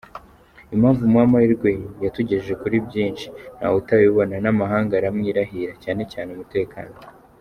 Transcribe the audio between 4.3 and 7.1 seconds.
n’amahanga aramwirahira, cyane cyane umutekano.